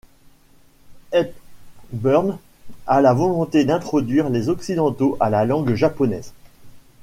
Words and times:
Hepburn 1.13 2.39
a 2.87 3.01
la 3.01 3.13
volonté 3.13 3.65
d'introduire 3.65 4.31
les 4.31 4.49
Occidentaux 4.49 5.15
à 5.19 5.29
la 5.29 5.45
langue 5.45 5.75
japonaise. 5.75 6.33